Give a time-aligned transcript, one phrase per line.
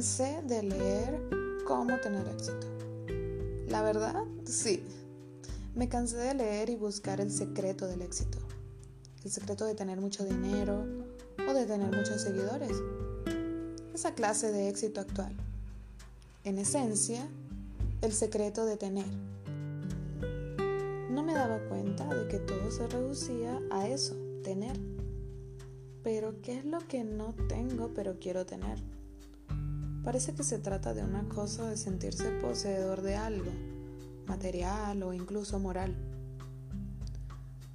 [0.00, 1.20] cansé de leer
[1.66, 2.66] cómo tener éxito.
[3.68, 4.82] La verdad, sí.
[5.74, 8.38] Me cansé de leer y buscar el secreto del éxito.
[9.22, 10.86] El secreto de tener mucho dinero
[11.46, 12.72] o de tener muchos seguidores.
[13.92, 15.36] Esa clase de éxito actual.
[16.44, 17.28] En esencia,
[18.00, 19.12] el secreto de tener.
[21.10, 24.80] No me daba cuenta de que todo se reducía a eso, tener.
[26.02, 28.78] Pero, ¿qué es lo que no tengo pero quiero tener?
[30.02, 33.50] Parece que se trata de una cosa de sentirse poseedor de algo,
[34.26, 35.94] material o incluso moral.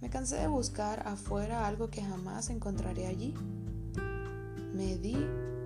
[0.00, 3.34] Me cansé de buscar afuera algo que jamás encontraré allí.
[4.72, 5.16] Me di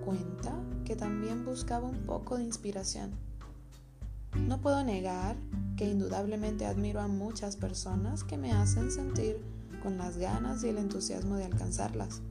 [0.03, 3.11] cuenta que también buscaba un poco de inspiración.
[4.35, 5.37] No puedo negar
[5.77, 9.37] que indudablemente admiro a muchas personas que me hacen sentir
[9.81, 12.21] con las ganas y el entusiasmo de alcanzarlas,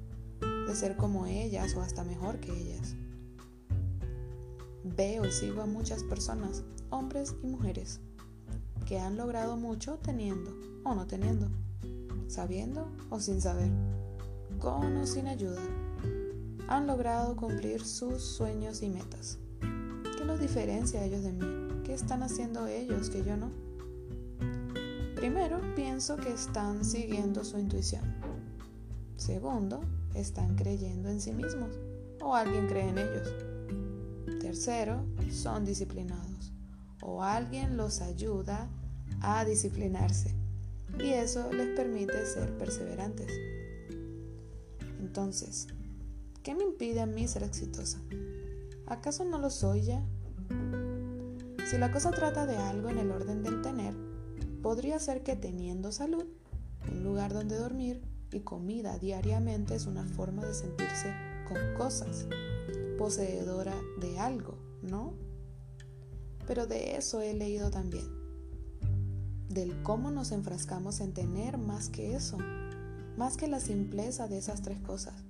[0.40, 2.96] de ser como ellas o hasta mejor que ellas.
[4.82, 8.00] Veo y sigo a muchas personas, hombres y mujeres,
[8.86, 11.48] que han logrado mucho teniendo o no teniendo,
[12.28, 13.70] sabiendo o sin saber,
[14.58, 15.60] con o sin ayuda.
[16.68, 19.38] Han logrado cumplir sus sueños y metas.
[19.60, 21.82] ¿Qué los diferencia a ellos de mí?
[21.84, 23.50] ¿Qué están haciendo ellos que yo no?
[25.14, 28.04] Primero, pienso que están siguiendo su intuición.
[29.16, 29.82] Segundo,
[30.14, 31.78] están creyendo en sí mismos
[32.22, 33.49] o alguien cree en ellos.
[34.38, 36.52] Tercero, son disciplinados
[37.02, 38.68] o alguien los ayuda
[39.22, 40.34] a disciplinarse
[40.98, 43.32] y eso les permite ser perseverantes.
[44.98, 45.66] Entonces,
[46.42, 48.00] ¿qué me impide a mí ser exitosa?
[48.86, 50.02] ¿Acaso no lo soy ya?
[51.70, 53.94] Si la cosa trata de algo en el orden del tener,
[54.62, 56.24] podría ser que teniendo salud,
[56.90, 61.14] un lugar donde dormir y comida diariamente es una forma de sentirse
[61.50, 62.26] con cosas
[62.96, 65.14] poseedora de algo, ¿no?
[66.46, 68.06] Pero de eso he leído también,
[69.48, 72.38] del cómo nos enfrascamos en tener más que eso,
[73.16, 75.24] más que la simpleza de esas tres cosas.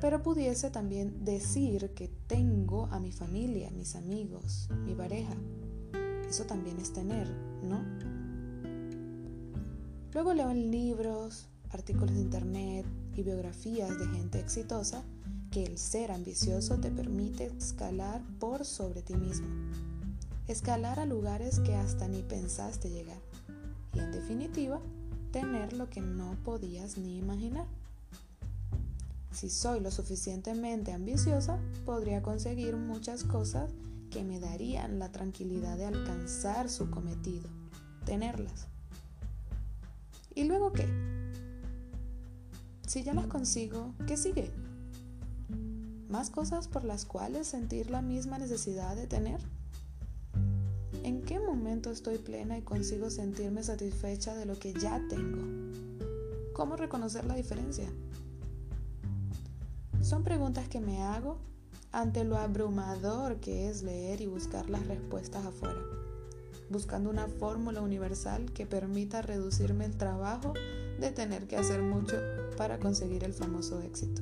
[0.00, 5.34] Pero pudiese también decir que tengo a mi familia, mis amigos, mi pareja.
[6.28, 7.28] Eso también es tener,
[7.62, 7.82] ¿no?
[10.12, 15.04] Luego leo en libros, artículos de internet y biografías de gente exitosa
[15.52, 19.46] que el ser ambicioso te permite escalar por sobre ti mismo,
[20.48, 23.20] escalar a lugares que hasta ni pensaste llegar
[23.92, 24.80] y en definitiva
[25.30, 27.66] tener lo que no podías ni imaginar.
[29.30, 33.70] Si soy lo suficientemente ambiciosa, podría conseguir muchas cosas
[34.10, 37.50] que me darían la tranquilidad de alcanzar su cometido,
[38.06, 38.68] tenerlas.
[40.34, 40.88] ¿Y luego qué?
[42.86, 44.50] Si ya las consigo, ¿qué sigue?
[46.12, 49.40] Más cosas por las cuales sentir la misma necesidad de tener?
[51.04, 55.40] ¿En qué momento estoy plena y consigo sentirme satisfecha de lo que ya tengo?
[56.52, 57.88] ¿Cómo reconocer la diferencia?
[60.02, 61.38] Son preguntas que me hago
[61.92, 65.80] ante lo abrumador que es leer y buscar las respuestas afuera,
[66.68, 70.52] buscando una fórmula universal que permita reducirme el trabajo
[71.00, 72.16] de tener que hacer mucho
[72.58, 74.20] para conseguir el famoso éxito.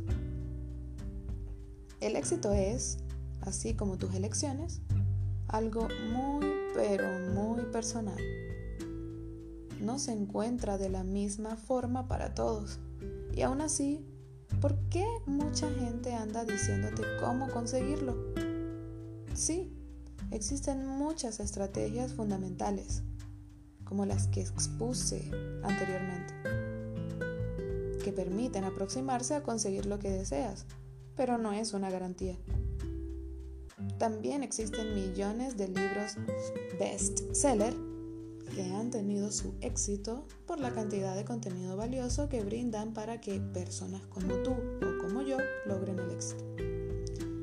[2.01, 2.97] El éxito es,
[3.43, 4.81] así como tus elecciones,
[5.49, 8.17] algo muy, pero muy personal.
[9.83, 12.79] No se encuentra de la misma forma para todos.
[13.35, 14.03] Y aún así,
[14.63, 18.17] ¿por qué mucha gente anda diciéndote cómo conseguirlo?
[19.35, 19.71] Sí,
[20.31, 23.03] existen muchas estrategias fundamentales,
[23.85, 25.31] como las que expuse
[25.63, 26.33] anteriormente,
[28.03, 30.65] que permiten aproximarse a conseguir lo que deseas
[31.17, 32.37] pero no es una garantía.
[33.99, 36.17] También existen millones de libros
[36.79, 37.75] best-seller
[38.55, 43.41] que han tenido su éxito por la cantidad de contenido valioso que brindan para que
[43.41, 46.45] personas como tú o como yo logren el éxito.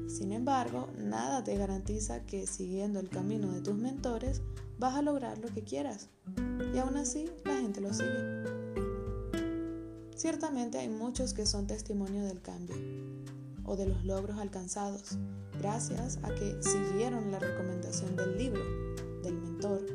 [0.07, 4.41] Sin embargo, nada te garantiza que siguiendo el camino de tus mentores
[4.79, 6.09] vas a lograr lo que quieras.
[6.73, 8.43] Y aún así, la gente lo sigue.
[10.15, 12.75] Ciertamente hay muchos que son testimonio del cambio,
[13.67, 15.17] o de los logros alcanzados,
[15.59, 18.63] gracias a que siguieron la recomendación del libro,
[19.21, 19.85] del mentor,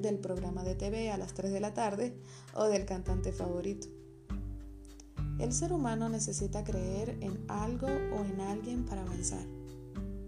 [0.00, 2.16] del programa de TV a las 3 de la tarde
[2.54, 3.86] o del cantante favorito.
[5.38, 9.46] El ser humano necesita creer en algo o en alguien para avanzar.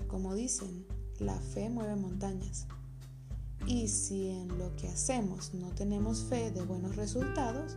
[0.06, 0.86] Como dicen,
[1.18, 2.66] la fe mueve montañas.
[3.66, 7.76] Y si en lo que hacemos no tenemos fe de buenos resultados,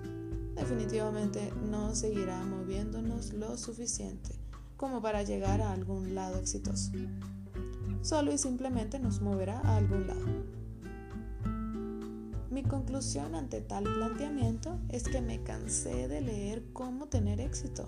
[0.55, 4.42] definitivamente no seguirá moviéndonos lo suficiente
[4.83, 6.91] como para llegar a algún lado exitoso.
[8.01, 10.25] solo y simplemente nos moverá a algún lado.
[12.51, 17.87] Mi conclusión ante tal planteamiento es que me cansé de leer cómo tener éxito.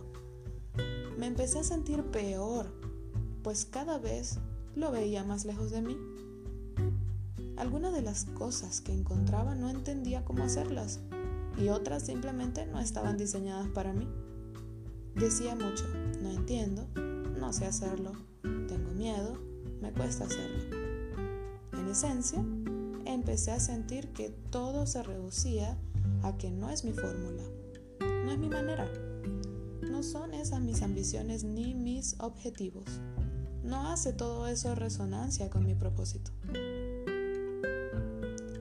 [1.17, 2.71] Me empecé a sentir peor,
[3.43, 4.39] pues cada vez
[4.73, 5.97] lo veía más lejos de mí.
[7.57, 11.01] Algunas de las cosas que encontraba no entendía cómo hacerlas
[11.57, 14.07] y otras simplemente no estaban diseñadas para mí.
[15.15, 15.85] Decía mucho,
[16.45, 16.87] entiendo,
[17.39, 18.11] no sé hacerlo,
[18.43, 19.35] tengo miedo,
[19.81, 20.77] me cuesta hacerlo.
[21.73, 22.45] En esencia,
[23.03, 25.75] empecé a sentir que todo se reducía
[26.21, 27.41] a que no es mi fórmula,
[27.99, 28.87] no es mi manera,
[29.89, 32.85] no son esas mis ambiciones ni mis objetivos.
[33.63, 36.29] No hace todo eso resonancia con mi propósito.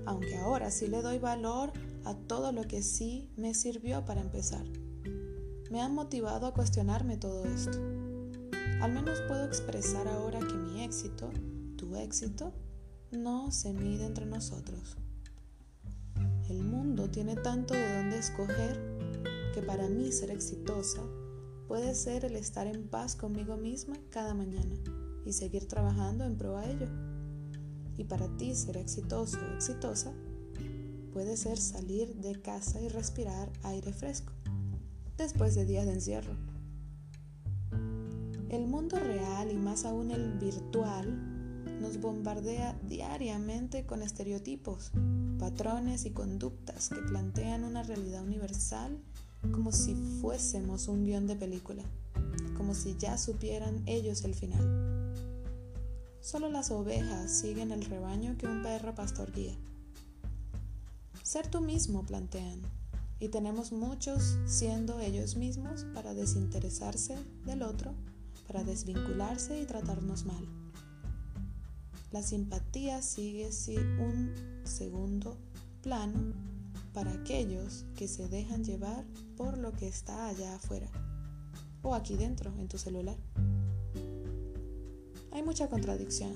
[0.06, 1.70] Aunque ahora sí le doy valor
[2.06, 4.64] a todo lo que sí me sirvió para empezar.
[5.74, 7.76] Me han motivado a cuestionarme todo esto.
[8.80, 11.32] Al menos puedo expresar ahora que mi éxito,
[11.76, 12.52] tu éxito,
[13.10, 14.96] no se mide entre nosotros.
[16.48, 18.78] El mundo tiene tanto de dónde escoger
[19.52, 21.02] que para mí ser exitosa
[21.66, 24.76] puede ser el estar en paz conmigo misma cada mañana
[25.26, 26.86] y seguir trabajando en pro a ello.
[27.96, 30.12] Y para ti ser exitoso o exitosa
[31.12, 34.32] puede ser salir de casa y respirar aire fresco
[35.16, 36.36] después de días de encierro.
[38.50, 41.34] El mundo real y más aún el virtual
[41.80, 44.92] nos bombardea diariamente con estereotipos,
[45.38, 48.98] patrones y conductas que plantean una realidad universal
[49.52, 51.82] como si fuésemos un guion de película,
[52.56, 55.12] como si ya supieran ellos el final.
[56.20, 59.54] Solo las ovejas siguen el rebaño que un perro pastor guía.
[61.22, 62.62] Ser tú mismo, plantean,
[63.18, 67.94] y tenemos muchos siendo ellos mismos para desinteresarse del otro,
[68.46, 70.46] para desvincularse y tratarnos mal.
[72.10, 73.50] La simpatía sigue
[73.98, 74.32] un
[74.64, 75.36] segundo
[75.82, 76.32] plano
[76.92, 79.04] para aquellos que se dejan llevar
[79.36, 80.88] por lo que está allá afuera
[81.82, 83.16] o aquí dentro en tu celular.
[85.32, 86.32] Hay mucha contradicción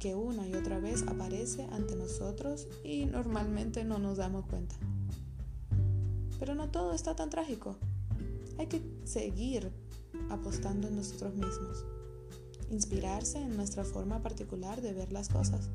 [0.00, 4.74] que una y otra vez aparece ante nosotros y normalmente no nos damos cuenta.
[6.40, 7.76] Pero no todo está tan trágico.
[8.58, 9.70] Hay que seguir
[10.30, 11.84] apostando en nosotros mismos,
[12.70, 15.68] inspirarse en nuestra forma particular de ver las cosas.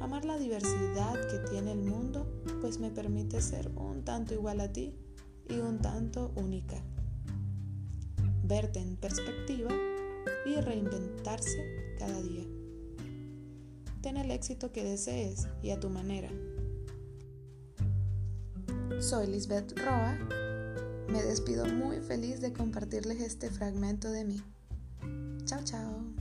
[0.00, 2.26] Amar la diversidad que tiene el mundo,
[2.60, 4.94] pues me permite ser un tanto igual a ti
[5.48, 6.82] y un tanto única.
[8.44, 9.70] Verte en perspectiva
[10.46, 12.44] y reinventarse cada día.
[14.00, 16.30] Ten el éxito que desees y a tu manera.
[19.00, 20.18] Soy Lisbeth Roa.
[21.08, 24.42] Me despido muy feliz de compartirles este fragmento de mí.
[25.44, 26.17] Chao, chao.